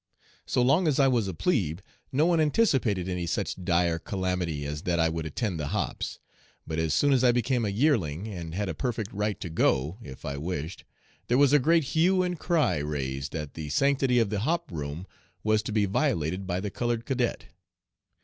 [0.47, 1.79] So long as I was a 'plebe,'
[2.11, 6.17] no one anticipated any such dire calamity as that I would attend the 'hops,'
[6.65, 9.99] but as soon as I became a 'yearling,' and had a perfect right to go,
[10.01, 10.85] if I wished,
[11.27, 15.05] there was a great hue and cry raised that the sanctity of the 'hop' room
[15.43, 17.49] was to be violated by the colored cadet.